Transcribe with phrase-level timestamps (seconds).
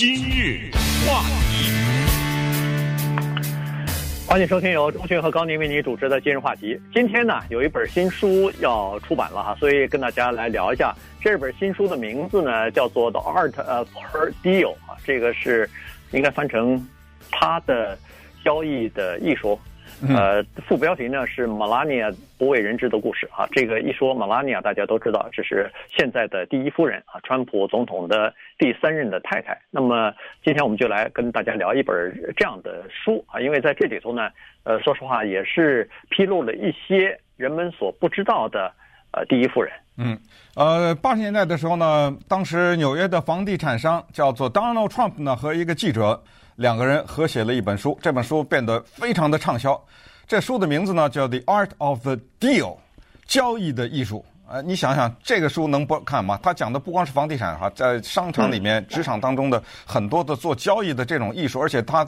[0.00, 0.70] 今日
[1.06, 1.70] 话题，
[4.26, 6.80] 欢迎收听由钟迅和高宁为你主持的今日话题。
[6.90, 15.68] 今天呢，有一本新书要出版了哈，所以跟大家来聊一下这本新书的名字呢，叫做《The Art of Her Deal》啊，这个是
[16.12, 16.82] 应该翻成
[17.30, 17.98] 他的
[18.42, 19.60] 交易的艺术。
[20.08, 23.46] 呃，副标题呢是 Melania 不为人知的故事啊。
[23.52, 29.60] 这个一说 Melania，大家都知道这是现在的第一夫人啊，川普总统的第三任的太太。
[29.70, 31.94] 那么今天我们就来跟大家聊一本
[32.36, 34.30] 这样的书啊，因为在这里头呢，
[34.64, 38.72] 呃，说实话也是披露了一些人们所不知道的
[39.12, 39.72] 呃第一夫人。
[39.98, 40.18] 嗯，
[40.54, 46.22] 呃，八十年代的时候呢，当时纽约的房地产商叫做 Donald Trump 呢和一个记者。
[46.60, 49.82] 两个人合写了一本书，这本书变得非常的畅销。
[50.28, 52.74] 这书的名字呢叫《The Art of the Deal》，
[53.26, 54.22] 交易的艺术。
[54.46, 56.38] 呃，你想想，这个书能不看吗？
[56.42, 62.06] 他讲的不光是房地产哈，在商场里面、职场当中的很多的做交易的这种艺术，而且他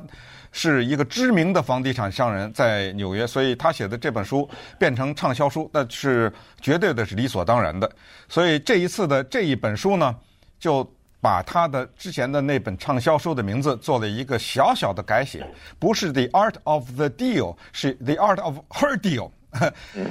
[0.50, 4.46] 是一个知名的房地产商人，在纽约，所以他写的这本书
[4.78, 7.90] 变成畅销书，那是绝对的是理所当然的。
[8.28, 10.14] 所以这一次的这一本书呢，
[10.60, 10.86] 就。
[11.22, 15.46] 把他的之前的那本畅销书的名字做了一个小小的改写，
[15.78, 19.30] 不是 The Art of the Deal，是 The Art of Her Deal。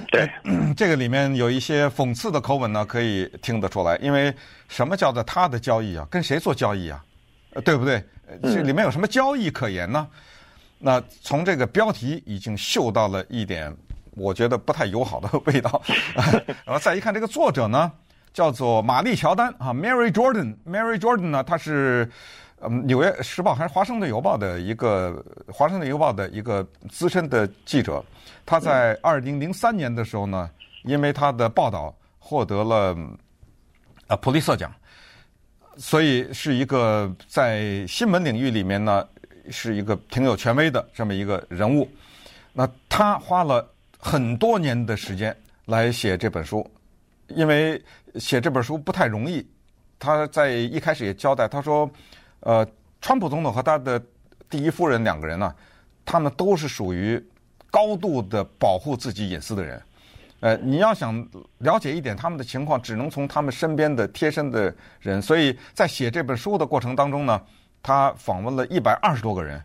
[0.09, 0.31] 对，
[0.77, 3.97] 这个里面有一些讽刺的口吻呢，可以听得出来。
[3.97, 4.33] 因为
[4.69, 6.07] 什么叫做他的交易啊？
[6.09, 7.03] 跟谁做交易啊？
[7.65, 8.01] 对不对？
[8.43, 10.07] 这里面有什么交易可言呢？
[10.79, 13.75] 那从这个标题已经嗅到了一点，
[14.11, 15.81] 我觉得不太友好的味道。
[16.63, 17.91] 然后再一看这个作者呢？
[18.33, 20.55] 叫做玛丽乔丹啊，Mary Jordan。
[20.65, 22.09] Mary Jordan 呢，她是
[22.61, 28.03] 嗯《纽约时报》还是《华盛顿邮报》的一个《华盛顿邮报》的一个资深的记者。
[28.45, 30.49] 她在二零零三年的时候呢，
[30.83, 32.97] 因为她的报道获得了
[34.07, 34.73] 啊普利策奖，
[35.75, 39.05] 所以是一个在新闻领域里面呢
[39.49, 41.89] 是一个挺有权威的这么一个人物。
[42.53, 46.65] 那她花了很多年的时间来写这本书。
[47.35, 47.81] 因为
[48.15, 49.45] 写这本书不太容易，
[49.99, 51.89] 他在一开始也交代，他说，
[52.41, 52.65] 呃，
[52.99, 54.01] 川普总统和他的
[54.49, 55.53] 第一夫人两个人呢，
[56.03, 57.23] 他们都是属于
[57.69, 59.81] 高度的保护自己隐私的人，
[60.41, 61.27] 呃，你要想
[61.59, 67.41] 了解一点他们的情况，只能从他们身边的贴身的人，所以在写这本书的过程当中呢，
[67.81, 69.63] 他访问了一百二十多个人，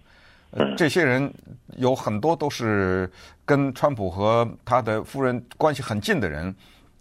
[0.52, 1.32] 呃，这些人
[1.76, 3.10] 有很多都是
[3.44, 6.54] 跟川普和他的夫人关系很近的人。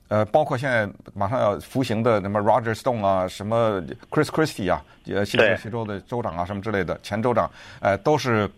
[0.08, 7.50] 呃，包括现在马上要服刑的什么 Roger Stone 啊，什么 Chris Christie 啊，呃，新泽西州的州长啊，什么之类的前州长，
[7.80, 8.50] 呃，都是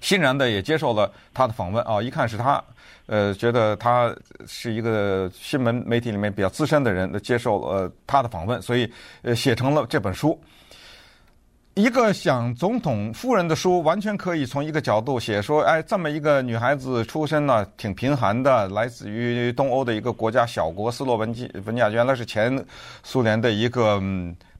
[0.00, 2.00] 欣然的也接受了他的访问啊。
[2.00, 2.62] 一看是他，
[3.06, 4.14] 呃，觉得他
[4.46, 8.90] 是一个新闻媒体里面比较资深的人，接受了他的访问，所以
[9.22, 10.40] 呃，写成了这本书。
[11.74, 22.64] 一个讲总统夫人的书，完全可以从一个角度写说，哎，这么一个女孩子出身呢，挺贫寒的，来自于东欧的一个国家小国斯洛文尼亚，原来是前
[23.02, 24.00] 苏联的一个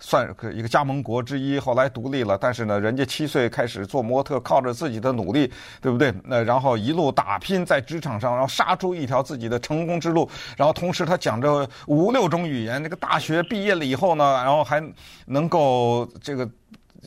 [0.00, 5.48] 算一个加盟国之一，后来独立了，但是呢，人家七岁开始做模特，靠着自己的努力，
[5.80, 6.12] 对不对？
[6.24, 14.82] 那然后一路打拼在职场上，然后杀出一条自己的成功之路，然后同时他讲着五六种语言，那个大学毕业了以后呢，然后还
[15.26, 16.50] 能够这个。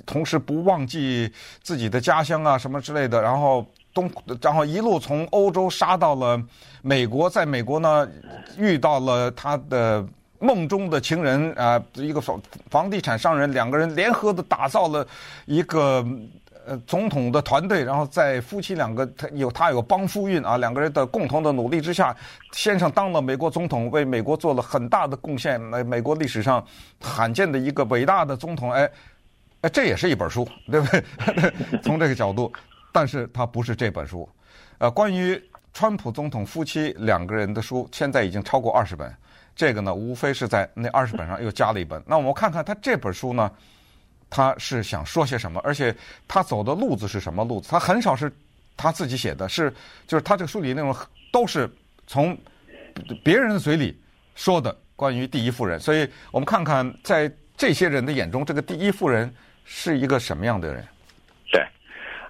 [0.05, 1.31] 同时不忘记
[1.61, 4.09] 自己的家乡啊，什么之类的，然后东，
[4.41, 6.41] 然后一路从欧洲杀到了
[6.81, 8.07] 美国，在美国呢
[8.57, 10.05] 遇到了他的
[10.39, 15.05] 梦中的情人啊，一个房房地产商人，两个人联合的打造了
[15.45, 16.05] 一个
[16.65, 22.15] 呃总统的团队，然后在夫妻两个他有他有帮夫运啊，两个人的共同的努力之下，
[22.51, 26.63] 先生当了美国总统，为美国做了很大的贡献，美美国历史上
[27.01, 28.89] 罕见的一个伟大的总统，哎。
[29.69, 31.03] 这也是一本书，对不对？
[31.81, 32.51] 从这个角度，
[32.91, 34.27] 但是它不是这本书。
[34.77, 35.41] 呃，关于
[35.73, 39.11] 川普总统夫妻两个人的书，现在已经超过二十本。
[39.55, 41.99] 这个呢，无非是在那二十本上又加了一本。
[42.05, 43.51] 那我们看看他这本书呢，
[44.29, 45.59] 他是想说些什么？
[45.63, 45.95] 而且
[46.27, 47.67] 他走的路子是什么路子？
[47.71, 48.31] 他很少是
[48.75, 49.73] 他自己写的，是
[50.05, 50.95] 就是他这个书里内容
[51.31, 51.67] 都是
[52.05, 52.37] 从
[53.23, 53.99] 别人的嘴里
[54.35, 55.79] 说的关于第一夫人。
[55.79, 59.33] 所以我们看看在这些人的眼中，这个第一夫人。
[59.69, 60.81] 是一个什么样的人？
[61.51, 61.61] 对，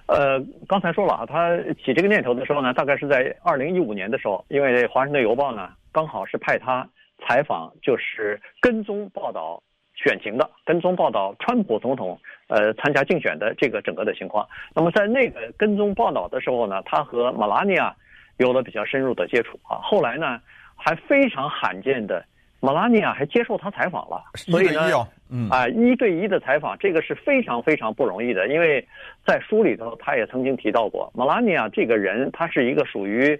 [0.06, 6.86] 呃，刚才说了啊，他起这个念头的时候呢，大概是在二零一五年的时候，因为《华盛顿邮报》呢刚好是派他
[7.24, 9.62] 采访，就是跟踪报道
[9.94, 14.46] 选情的，跟踪报道川普总统呃参加竞选的这个整个的情况。
[14.74, 17.94] 那么在那个跟踪报道的时候呢，他和马拉尼亚
[18.38, 19.78] 有了比较深入的接触啊。
[19.80, 20.40] 后来呢，
[20.74, 22.24] 还非常罕见的。
[22.60, 24.90] 马拉尼亚还接受他采访了，所以呢，
[25.30, 28.82] 嗯啊，一对一的采访，这个是非常非常不容易的，因为
[29.26, 33.38] 在书里头，他也曾经提到过，马拉尼亚这个人，他是一个属于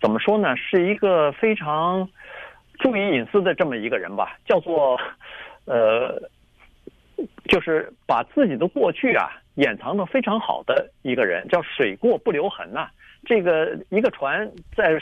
[0.00, 2.08] 怎么说呢，是一个非常
[2.78, 4.96] 注意隐私的这么一个人吧，叫做
[5.64, 6.22] 呃，
[7.48, 12.88] 就是把自己的过去啊掩藏的非常好的一个人，叫水过不留痕呐、
[13.26, 14.96] 这个一个船在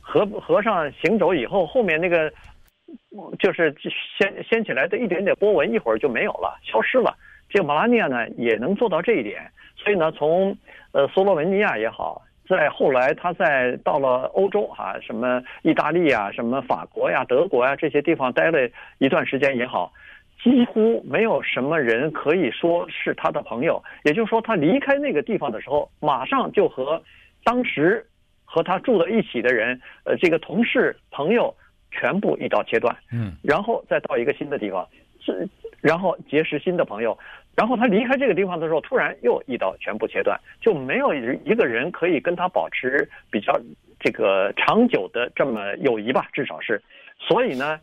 [0.00, 2.32] 河河上行走以后，后面那个。
[3.38, 3.74] 就是
[4.18, 7.14] 掀掀起来的一点点波纹，一会儿就没有了，消失了。
[7.48, 9.50] 这个马拉尼亚呢，也能做到这一点。
[9.76, 10.56] 所以呢，从
[10.92, 18.68] 呃斯洛文尼亚也好，在后来他在到了欧洲哈、啊，什么意大利啊，什么法国呀、德国呀这些地方待了
[18.98, 19.92] 一段时间也好，
[20.42, 23.82] 几乎没有什么人可以说是他的朋友。
[24.04, 27.02] 也就是说，他离开那个地方的时候，马上就和
[27.44, 28.06] 当时
[28.44, 31.54] 和他住在一起的人，呃，这个同事朋友。
[31.92, 34.88] 全部一刀切断，嗯，然后再到一个新的地方，
[35.20, 35.46] 是，
[35.80, 37.16] 然后结识新的朋友，
[37.54, 43.60] 然后他离开这个地方的时候，突然又一刀全部切断，就没有一个人可以跟他保持比较
[44.00, 46.82] 这个长久的这么友谊吧，至少是，
[47.18, 47.78] 所以呢，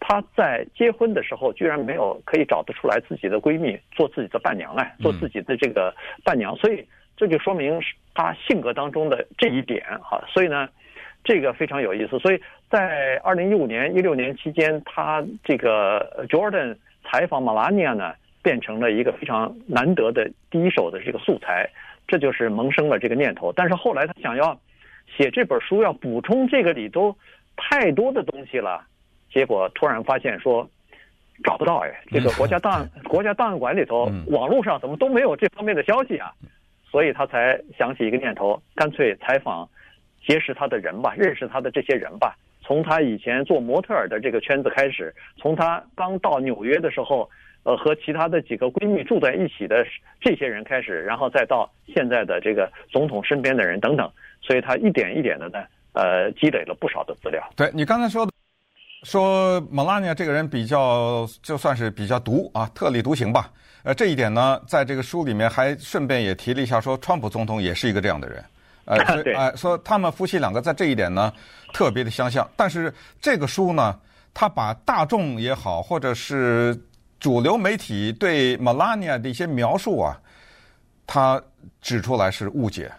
[0.00, 6.84] 他在结婚的时候居然没有可以找得出来自己的闺蜜做自己的伴娘来，做自己的这个伴娘，所以
[7.16, 7.78] 这就说明
[8.14, 10.68] 他性格当中的这一点哈，所以呢。
[11.22, 12.40] 这个非常有意思，所以
[12.70, 21.68] 在二零一五年、一六年期间，他这个 Jordan 采访 Melania 呢，变成了一个非常难得的第一手的这个素材，
[22.08, 23.52] 这就是萌生了这个念头。
[23.52, 24.58] 但是后来他想要
[25.14, 27.14] 写这本书，要补充这个里头
[27.56, 28.82] 太多的东西了，
[29.30, 30.68] 结果突然发现说
[31.44, 36.32] 找不到哎， 这个国家档 国家档案馆里头，网络上怎么都没有这方面的消息啊？
[36.90, 39.68] 所以他才想起一个念头，干脆采访。
[40.30, 42.36] 结识他的人吧，认识他的这些人吧。
[42.62, 47.28] 从他以前做模特儿的这个圈子开始，从他刚到纽约的时候，
[47.64, 49.84] 呃，和其他的几个闺蜜住在一起的
[50.20, 54.08] 这些人开始，然后再到现在的这个总统身边的人等等，
[54.40, 57.42] 所以他一点一点的呢，呃，积累了不少的资料。
[57.56, 58.30] 对，你刚才说的，
[59.02, 63.50] 说马拉尼亚这个人比较就算是比较独啊，特立独行吧。
[63.82, 68.44] 呃，这一点呢，在这个书里面还顺便也提了一下，说川普总统也是一个这样的人。
[68.84, 68.96] 哎，
[69.36, 71.32] 哎，说他们夫妻两个在这一点呢，
[71.72, 72.48] 特别的相像。
[72.56, 73.98] 但是这个书呢，
[74.34, 76.78] 他把大众也好，或者是
[77.18, 80.20] 主流媒体对 Melania 的一些描述啊，
[81.06, 81.40] 他
[81.80, 82.90] 指出来是误解，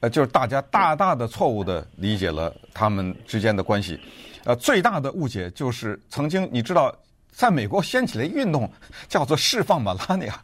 [0.00, 4.00] 呃，就是大家大大的错误的理解了他们之间的关系。
[4.44, 6.94] 呃，最大的误解就是曾经你知道。
[7.32, 8.70] 在美国掀起了运动，
[9.08, 10.34] 叫做释放马拉尼亚。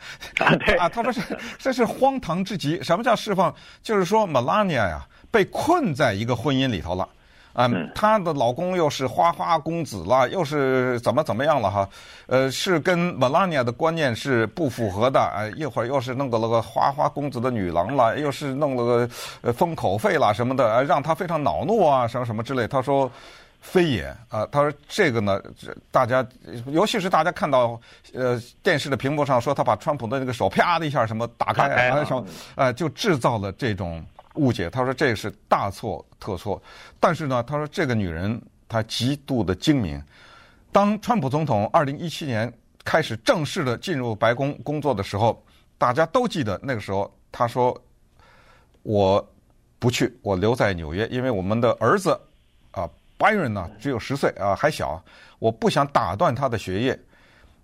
[0.79, 1.21] 啊，他说是
[1.59, 2.83] 这是荒唐之极。
[2.83, 3.55] 什么叫释放？
[3.83, 7.07] 就是说马拉尼亚呀被困在一个婚姻里头了，
[7.53, 11.87] 啊，她的老公又是花花公子了，又是怎么怎么样了哈？
[12.29, 15.21] 呃，是跟马拉尼亚的观念是不符合的。
[15.21, 19.11] 哎，一会儿又是弄个了个花花公子的女郎了，又是弄了个
[19.43, 22.67] 呃封口费了什么的，让她非常恼怒啊，什么什么之类。
[22.67, 23.11] 他说。
[23.61, 25.43] 非也啊，他说这个呢，
[25.91, 26.25] 大家
[26.67, 27.81] 尤其是大家看到
[28.15, 32.25] 呃电视的屏幕上说他把川普的那个手啪的一下什么打开，哎、啊，
[32.55, 34.05] 呃，就制造了这种
[34.35, 34.71] 误解。
[34.71, 36.63] 他说这是大错特错。
[37.01, 40.01] 但是呢，他说这个女人她极度的精明。
[40.71, 42.53] 当川普总统二零一七年
[42.85, 45.43] 开始正式的进入白宫工作的时候，
[45.77, 47.77] 大家都记得那个时候他说
[48.85, 49.29] 我
[49.81, 52.17] 不去，我留在纽约，因为我们的儿子。
[53.19, 55.03] Byron 呢，只有十岁啊，还小。
[55.39, 56.99] 我不想打断他的学业。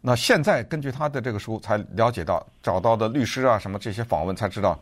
[0.03, 4.79] 那现在根据他的这个书，才了解到找到的律师啊，什么这些访问，才知道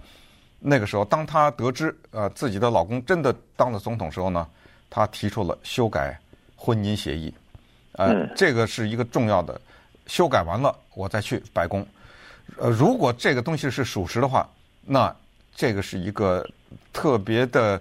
[0.58, 4.44] 那个时候，当他得知呃自己的老公真的当了总统时候呢，
[4.88, 6.18] 他提出了修改
[6.56, 7.32] 婚姻协议。
[7.92, 9.60] 呃，这个是一个重要的，
[10.06, 11.86] 修改完了我再去白宫。
[12.58, 14.48] 呃，如果这个东西是属实的话，
[14.84, 15.14] 那
[15.54, 16.44] 这个是一个
[16.92, 17.80] 特别的。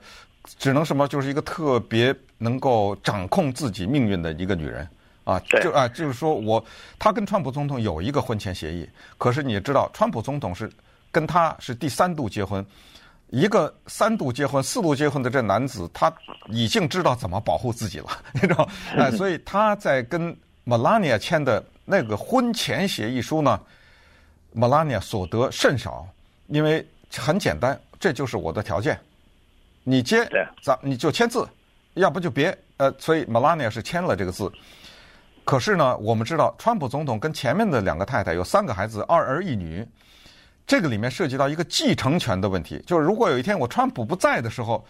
[0.58, 4.88] 只能什么，就是一个特别能够掌控自己命运的一个女人
[5.24, 6.64] 啊，就啊，就是说我
[6.98, 8.88] 她跟川普总统有一个婚前协议，
[9.18, 10.72] 可是你也知道，川普总统是
[11.12, 12.66] 跟她是第三度结婚，
[13.30, 16.12] 一个三度结婚、四度结婚的这男子，他
[16.48, 18.68] 已经知道怎么保护自己了，你知道？
[18.98, 23.60] 哎，所以他在跟 Melania 签的那个婚前协议书呢
[24.56, 26.08] ，Melania 所得甚少，
[26.48, 26.84] 因为
[27.16, 29.00] 很简单，这就是我的条件。
[29.84, 30.28] 你接，
[30.62, 31.48] 咱你就签字，
[31.94, 32.58] 要不就别。
[32.78, 34.52] 呃，所以 Melania 是签了这个字。
[35.44, 39.86] 可是呢，我们知道，川普总统跟前面的两个太太有三个孩子，二儿一女。
[40.68, 44.86] 这个里面涉及到一个继承权的问题，就是如果有一天我川普不在的时候，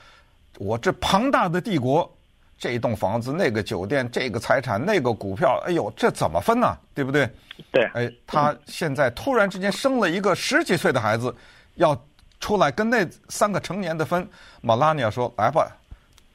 [0.58, 2.13] 我这庞大的帝国
[2.58, 6.77] 这一栋房子、那个酒店、这个财产、那个股票，哎呦，这怎么分呢？
[6.93, 7.29] 对不对？
[7.72, 7.86] 对。
[7.93, 11.34] 哎，他现在突然之间生了一个十几岁的孩子，
[11.75, 11.96] 要
[12.39, 14.27] 出来跟那三个成年的分。
[14.62, 15.75] 马拉尼亚说：“来吧，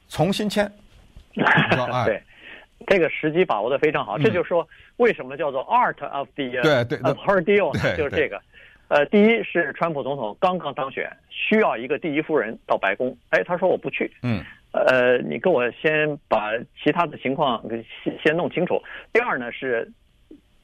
[0.07, 0.71] 重新签。
[1.91, 2.23] ”哎，对，
[2.87, 4.17] 这个时机把握的非常好。
[4.17, 7.97] 嗯、这就是说，为什么叫做 art of the 对对 of her deal 呢？
[7.97, 8.41] 就是这个。
[8.87, 13.17] 呃，第一是川普总统刚刚当选，需要一个第一夫人到白宫。
[13.29, 14.11] 哎，他说我不去。
[14.21, 14.43] 嗯。
[14.71, 16.51] 呃，你跟我先把
[16.83, 17.63] 其他的情况
[18.03, 18.83] 先先弄清楚。
[19.13, 19.89] 第二呢是，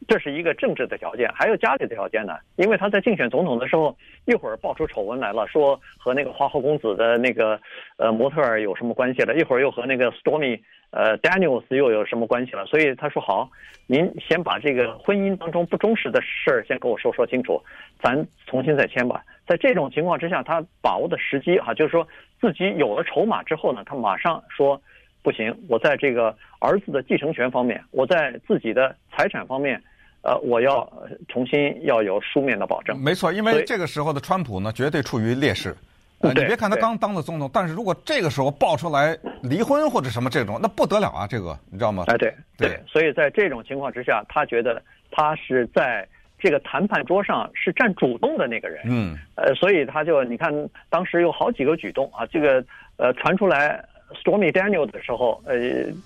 [0.07, 2.37] 这是一个政治的条件，还有家里的条件呢。
[2.55, 7.59] 因为他在竞选总统的时候，一会儿爆出丑闻来了，说和那个花花公子的那个
[7.97, 12.65] 呃模特儿有什么关系了，一会儿又和那个 Stormy 呃 Daniels 又有什么关系了。
[12.65, 13.49] 所以他说好，
[13.87, 17.61] 您先把这个婚姻当中不忠实的事儿先跟我说说清楚，
[18.01, 19.23] 咱重新再签吧。
[19.47, 22.07] 在这种情况之下，他把握的时机哈，就是说。
[22.41, 24.81] 自己有了筹码之后呢，他马上说
[25.21, 29.79] ：“不行，我在这个儿子的继承权方面，我在自己的财产方面，
[30.23, 30.91] 呃，我要
[31.27, 35.75] 重新要有书面的保证。”没错，因为这个时候的川普呢，绝对处于劣势。
[36.19, 41.27] 呃，你别看他刚当了总统，但是如果这个时候爆出来离婚或者什么这种，那不得了啊！
[41.27, 42.03] 这个你知道吗？
[42.07, 46.07] 哎，对对，所以在这种情况之下，他觉得他是在。
[46.43, 50.51] 这个谈判桌上是占主动的那个人，嗯，呃，所以他就你看，
[50.89, 52.65] 当时有好几个举动啊，这个
[52.97, 53.79] 呃传出来
[54.13, 55.55] Stormy Daniels 的时候，呃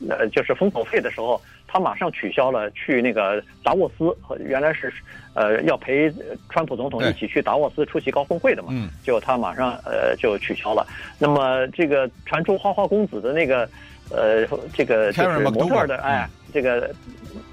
[0.10, 4.92] 呃就是封口费的时候，他马上取消了去那个达沃斯，原来是
[5.34, 6.14] 呃要陪
[6.50, 10.86] 川普总统一起去达沃斯出席高峰会的嘛，嗯，结果他马上呃就取消了。
[11.20, 13.70] 那么这个传出花花公子的那个
[14.12, 16.94] 呃这个就是模特的哎，这个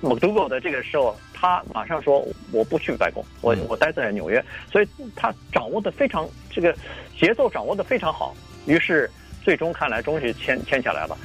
[0.02, 1.14] McDougal 的这个时候。
[1.44, 4.40] 他马上说我不去白宫，我我待在纽约，
[4.71, 6.73] 所以他掌握的非常这个
[7.18, 8.32] 节奏掌握的非常好，
[8.64, 9.11] 于是
[9.44, 11.16] 最终看来终于签签下来了。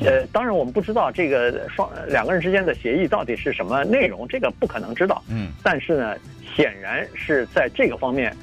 [0.00, 5.22] 呃，当然我们不知道这个双两个人之间的协议到底是什么内容，这个不可能知道。
[5.28, 6.16] 嗯，但是呢，
[6.56, 8.36] 显然是在这个方面，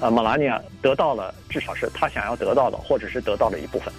[0.00, 3.92] 呃，马拉尼亚得到了至少是他想要得到的，或者是得到了一部分。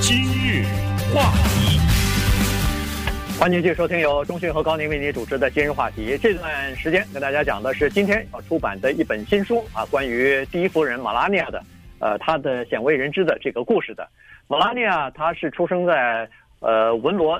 [0.00, 0.64] 今日
[1.12, 1.95] 话题。
[3.38, 6.16] 欢迎继续收听由中讯和高宁为您主持的今日话题。
[6.16, 11.62] 这段时间跟大家讲的是今天要出版的一本新书啊，关于第一夫人马拉尼亚的，
[11.98, 14.08] 呃，她的鲜为人知的这个故事的。
[14.48, 16.26] 马拉尼亚她是出生在
[16.60, 17.34] 呃文罗，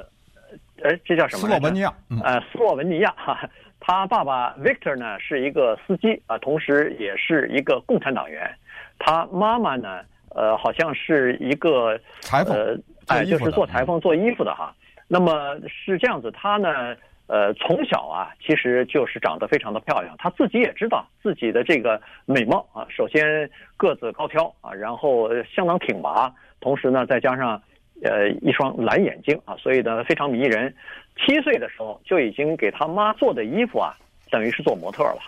[0.83, 1.41] 呃，这叫什么？
[1.41, 1.93] 斯洛文尼亚。
[2.23, 3.49] 呃，斯洛文尼亚哈。
[3.81, 8.51] 他爸爸 Victor 呢是一个司机啊，同时也是一个共产党员。
[8.99, 10.01] 他妈妈呢，
[10.31, 14.75] 呃，好像是一个裁缝，呃，哎，就是做裁缝、做衣服的哈。
[15.09, 16.97] 那么是这样子，她呢，
[17.29, 20.15] 呃，从小啊，其实就是长得非常的漂亮。
[20.19, 27.63] 她自己也知道自己的这个美貌啊，首先个子高挑啊，然后相当挺拔，同时呢，再加上
[28.03, 30.75] 呃一双蓝眼睛啊，所以呢非常迷人。
[31.17, 33.95] 七岁的时候就已经给她妈做的衣服啊，
[34.31, 35.19] 等于是做模特了。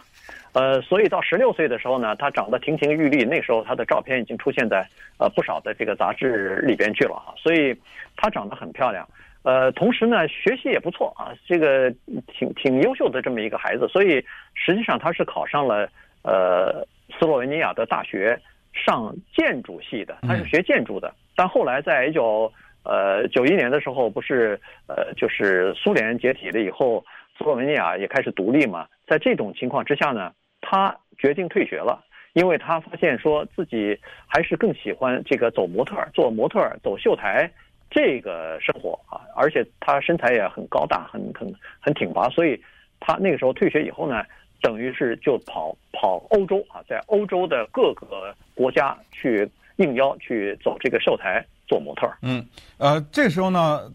[0.54, 4.84] 呃，所以到十六岁的时候呢，她长得亭亭玉立，那时候她的照片已经出现在
[5.18, 7.74] 呃不少的这个杂志里边去了哈，所以
[8.16, 9.08] 她长得很漂亮。
[9.44, 11.90] 呃，同时呢，学习也不错啊，这个
[12.26, 14.22] 挺挺优秀的这么一个孩子，所以
[14.54, 15.88] 实际上他是考上了
[16.22, 16.84] 呃
[17.18, 18.38] 斯洛文尼亚的大学，
[18.72, 21.14] 上建筑系的，他是学建筑的。
[21.36, 22.52] 但后来在一九
[22.82, 27.02] 呃九一年的时候，不是呃就是苏联解体了以后，
[27.38, 32.04] 斯洛文尼亚也开始独立嘛，在这种情况之下呢，他决定退学了，
[32.34, 37.50] 因为他发现说自己还是更喜欢这个走模特儿，做模特儿，走秀台。
[37.90, 42.60] 这个生活啊，而且他身材也很高大，很很很挺拔，所以
[43.00, 44.22] 他那个时候退学以后呢，
[44.60, 52.08] 等于是就跑跑欧洲啊，在欧洲的各个国家去应邀去走这个秀台做模特。
[52.22, 52.44] 嗯，
[52.78, 53.92] 呃，这时候呢。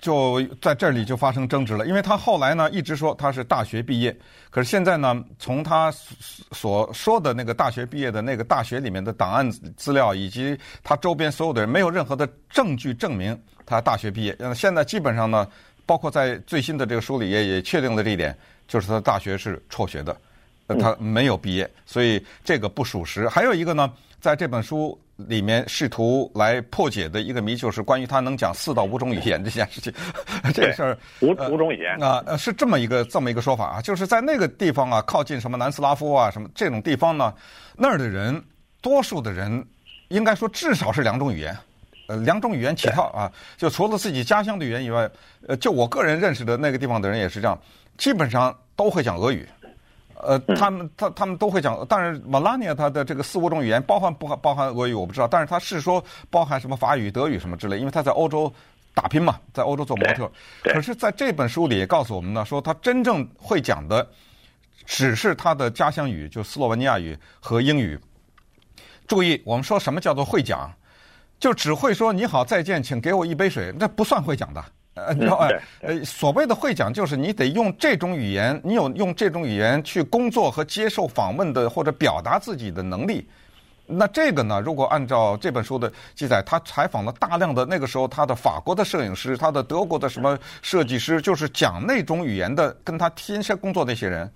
[0.00, 4.16] 就在这里就发生争执了，因为他后来呢一直说他是大学毕业，
[4.48, 5.92] 可是现在呢，从他
[6.52, 14.36] 所说的那个大学毕业的那个大学里面的档案资料，以及他周边所有的人，没有任何的证据证明他大学毕业。
[14.54, 15.46] 现在基本上呢，
[15.84, 20.16] 包括在最新的这个书里也也确定了这一点，就是他大学是辍学的，
[20.78, 23.28] 他没有毕业，所以这个不属实。
[23.28, 24.98] 还有一个呢，在这本书。
[25.28, 29.92] 里面试图来破解的一个谜，就是关于他能讲四到五种语言这件事情。
[30.54, 37.34] 这个事儿五五种语言啊，呃，是这么一个这么一个说法啊，就是在那个地方啊，靠近什么南斯拉夫啊什么这种地方呢，
[37.76, 38.42] 那儿的人
[38.80, 39.62] 多数的人
[40.08, 41.54] 应该说至少是两种语言，
[42.06, 45.06] 呃，两种语言起跳啊，就除了自己家乡的语言以外，
[45.46, 47.60] 呃，就我个人认识的那个地方的人也是这样，
[47.98, 49.46] 基本上都会讲俄语。
[50.22, 58.52] 呃，他们他他们都会讲，但是 Melania 她的这个四五种语言，包含不包含俄语我不知道，但是他是说包含什么法语、德语什么之类，因为他在欧洲
[58.94, 60.30] 打拼嘛，在欧洲做模特。
[60.62, 64.08] 可是在这本书里也告诉我们呢，说他真正会讲的
[64.84, 67.98] 只是他的家乡语，就斯洛文尼亚语和英语。
[69.06, 70.72] 注意，我们说什么叫做会讲，
[71.38, 74.64] 就只会说你好再见，请给我一杯水，那不算会讲的。
[74.94, 83.28] 呃，你知道呃，呃，所谓的会讲，就是你得用这种语言，你有用这种语言去工作和接受访问的或者表达自己的能力。
[83.86, 94.30] 那这个呢，如果按照这本书的记载，他采访了大量的那个时候他的法国的摄影师，他的德国的什么设计师，就是讲那种语言的，跟他天天工作那些人，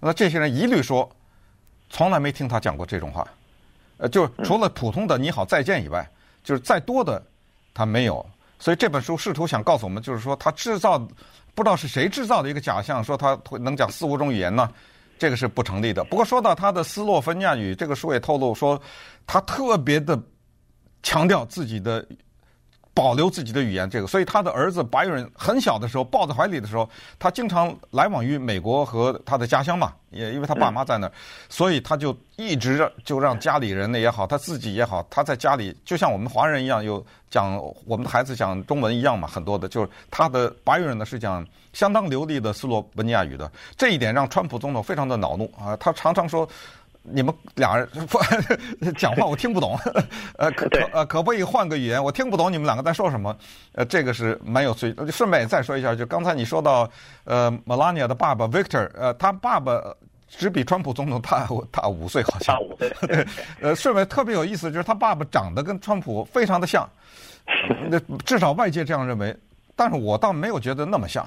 [0.00, 1.10] 那这些人一律说，
[1.90, 3.26] 从来没听他讲过这种话。
[3.98, 6.06] 呃，就除了普通的你好再见以外，
[6.42, 7.22] 就是再多的
[7.72, 8.24] 他没有。
[8.64, 10.98] 所以这本书试图想告诉我们，就是说他制造
[11.54, 14.66] 不知道是谁制造的一个假象，说他会能讲四五种语言呢，
[15.18, 16.02] 这个是不成立的。
[16.04, 18.80] 不过说到他的斯洛芬尼亚语，这个书也透露说，
[19.26, 20.18] 他特别的
[21.02, 22.02] 强调自己的。
[22.94, 31.12] 保留自己的语言，这个，所以他的儿子白人很小的时候抱在怀里的时候，他经常来往于美国和他的家乡嘛，也因为他爸妈在那儿，
[31.48, 46.48] 所以他就一直就让家里人呢也好，他自己也好，他在家里就像我们华人一样，有讲我们的孩子讲中文一样嘛，很多的，就是他的白人呢是讲相当流利的斯洛文尼亚语的，这一点让川普总统非常的恼怒啊，他常常说。
[47.06, 47.86] 你们俩人
[48.96, 49.78] 讲话我听不懂，
[50.38, 52.02] 呃，可可呃可不可以换个语言？
[52.02, 53.36] 我听不懂你们两个在说什么。
[53.72, 54.94] 呃，这个是蛮有趣。
[55.10, 56.90] 顺便也再说一下，就刚才你说到，
[57.24, 59.78] 呃，Melania 的爸爸 Victor，呃，他爸爸
[60.28, 62.56] 只比川普总统大大五岁，好像。
[62.56, 63.26] 大五岁。
[63.60, 66.88] 呃，顺便特别有意思，就是他爸爸长得跟川普非常的像，
[67.90, 69.36] 那至少外界这样认为，
[69.76, 71.26] 但是我倒没有觉得那么像。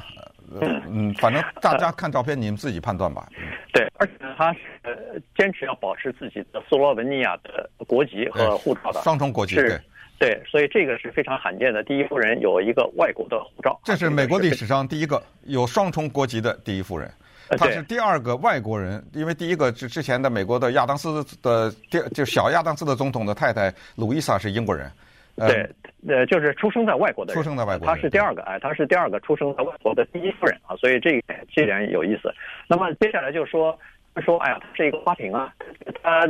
[0.49, 3.27] 嗯嗯，反正大家看照片，你们自己判断吧。
[3.73, 9.55] 对，而且他是坚持要保持自己的斯洛文尼亚的国籍和护照的双重国籍。
[9.55, 9.79] 对，
[10.17, 11.83] 对，所以这个是非常罕见的。
[11.83, 17.11] 第一夫人有一个外国的护照，这是美国历史上第一个有双重国籍的第一夫人。
[17.57, 24.91] 她是第二个外国人，因为第一个之之前的美国的亚当斯的第就小亚当斯的总统的太太路易莎是英国人。
[25.37, 25.69] 对，
[26.07, 32.33] 呃，就是出生在外国的人，出生在外国，他是第二个，哎，他是第二个出生在外国的第一夫人啊，所以这一点这点有意思。
[32.67, 33.77] 那么接下来就说
[34.25, 35.53] 说，哎呀，他是一个花瓶啊，
[36.01, 36.27] 他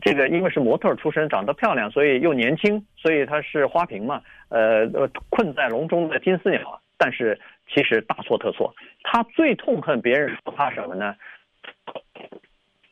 [0.00, 4.88] 这个因为是模特出身，长得漂亮，所以又年轻，所以他是花瓶嘛，呃，
[5.28, 6.80] 困在笼中的金丝鸟。
[6.96, 7.38] 但是
[7.68, 11.14] 其实大错特错，他最痛恨别人说他什么呢？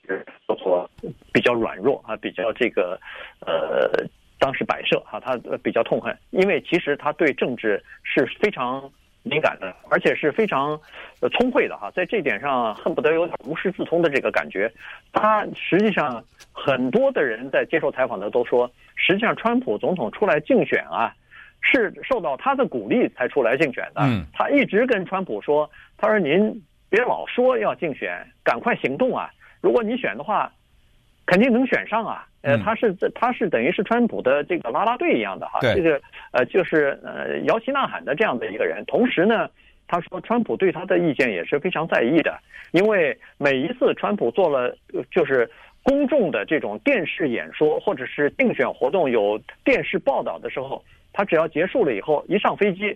[0.07, 0.22] 是
[0.62, 0.87] 说
[1.33, 3.00] 比较软弱啊，比较这个
[3.40, 4.07] 呃。
[4.45, 8.91] 当时摆设哈，他比较痛恨，因为其实他对政治是非常
[9.23, 10.79] 敏感的，而且是非常
[11.21, 14.71] 呃聪慧的哈，在这点上恨不得有点无师自通的这个感觉。
[15.15, 21.15] 他实际上很多的人在接受采访的都说，实际上川普总统出来竞选啊，
[21.63, 24.03] 是受到他的鼓励才出来竞选的。
[24.03, 29.31] 嗯，他一直跟川普说，他说您别老说要竞选，赶快行动啊！
[29.63, 30.53] 如果你选的话，
[31.27, 32.27] 肯定能选上啊。
[32.43, 35.99] 呃，他是他是等于是川普的这个拉拉队一样的哈，这个
[36.33, 38.85] 呃就是呃摇旗呐喊的这样的一个人。
[38.87, 39.49] 同时呢，
[39.89, 42.39] 他说川普对他的意见也是非常在意的，
[42.73, 44.77] 因为每一次川普做了
[45.11, 45.51] 就是
[45.83, 50.85] 公众的这种电视演说或者是竞选活动有电视报道的时候，
[51.15, 52.95] 他只要结束了以后一上飞机，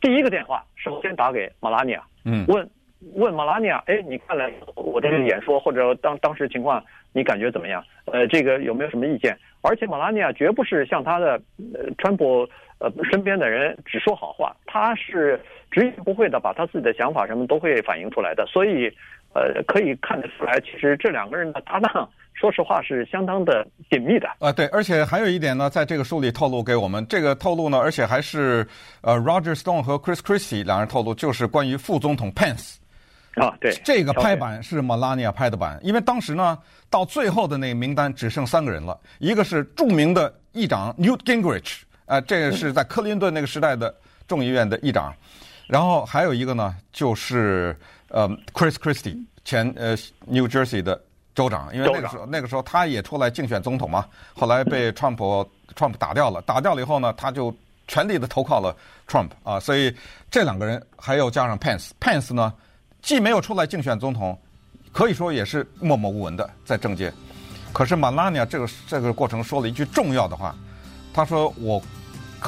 [0.00, 2.68] 第一个电话首先打给马拉尼亚，嗯，问
[3.14, 6.82] 问马拉尼亚，哎，你看了我这个演说或者当当时情况。
[7.14, 7.84] 你感觉怎么样？
[8.06, 9.36] 呃，这个有没有什么意见？
[9.60, 11.38] 而且马拉尼亚绝不是像他的
[11.74, 15.38] 呃川普呃身边的人只说好话，他是
[15.70, 18.46] 直言不讳的把他自己的想法什么都会反映出来的。
[18.46, 18.90] 所以，
[19.34, 24.26] 呃，可以看得出来，其实这两个人的搭档，说实话是相当的紧密的。
[24.38, 28.66] 啊，对，而且还有一点呢，在这个书里透露给我们，这个透露呢，而且还是
[29.02, 32.78] 呃 Roger Stone 和 Chris Christie 两人透露，就是关于副总统 Pence。
[33.34, 36.58] 啊，对，这个拍板是 Melania 拍的板，因为当时呢，
[36.90, 43.94] 到最后的那个名单只剩三个人了，一个是著名的议长 Newt Gingrich，呃，这个是在克林顿那个时代的
[44.28, 45.14] 众议院的议长，
[45.66, 47.74] 然后还有一个呢，就是
[48.08, 51.00] 呃 Chris Christie 前呃 New Jersey 的
[51.34, 57.54] 州长，因为那个时候那个时候他也出来竞选总统嘛，后来被川普川普打掉了，打掉了以后呢，他就
[57.88, 58.76] 全力的投靠了
[59.08, 59.90] Trump 啊，所以
[60.30, 62.52] 这两个人还要加上 Pence，Pence 呢。
[63.02, 64.38] 既没有出来竞选总统，
[64.92, 67.12] 可以说也是默默无闻的在政界。
[67.72, 70.54] 可是马拉尼亚这个这个过程说了一句重要的话，
[71.12, 71.82] 他说我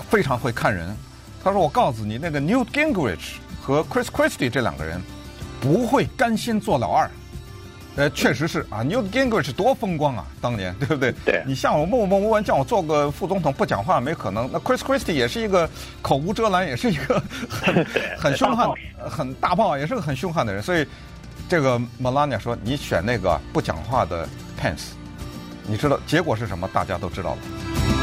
[0.08, 0.96] 非常会看人。
[1.42, 5.02] 他说我告诉你，那个 Newt Gingrich 和 Chris Christie 这两个人
[5.60, 7.10] 不会甘心做老二，
[7.96, 11.12] 呃，确实是啊，Newt Gingrich 多风光啊，当年对不对？
[11.24, 11.42] 对。
[11.46, 14.50] 你像我默默无闻，叫我做个副总统不讲话没可能。
[14.52, 15.68] 那 Chris Christie 也是一个
[16.02, 17.87] 口无遮拦，也是一个很
[18.18, 18.68] 很凶悍、
[19.09, 20.61] 很大炮，也是个很凶悍的人。
[20.61, 20.85] 所以
[21.48, 24.28] 这个 Melania 说，你选那个不讲话的
[24.61, 24.92] Pence，
[25.66, 26.68] 你知道结果是什么？
[26.72, 27.93] 大家都知道了。